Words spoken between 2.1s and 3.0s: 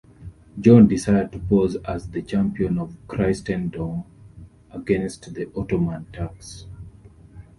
champion of